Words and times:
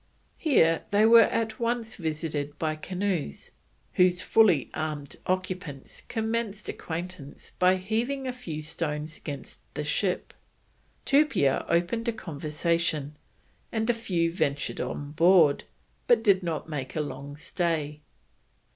Here 0.39 0.81
they 0.89 1.05
were 1.05 1.25
at 1.25 1.59
once 1.59 1.93
visited 1.95 2.57
by 2.57 2.75
canoes, 2.75 3.51
whose 3.93 4.23
fully 4.23 4.71
armed 4.73 5.15
occupants 5.27 6.01
commenced 6.07 6.67
acquaintance 6.67 7.51
by 7.59 7.75
"heaving 7.75 8.25
a 8.27 8.33
few 8.33 8.63
stones 8.63 9.15
against 9.15 9.59
the 9.75 9.83
ship." 9.83 10.33
Tupia 11.05 11.67
opened 11.69 12.07
a 12.07 12.13
conversation, 12.13 13.15
and 13.71 13.91
a 13.91 13.93
few 13.93 14.33
ventured 14.33 14.81
on 14.81 15.11
board, 15.11 15.65
but 16.07 16.23
did 16.23 16.41
not 16.41 16.67
make 16.67 16.95
a 16.95 17.01
long 17.01 17.35
stay. 17.37 18.01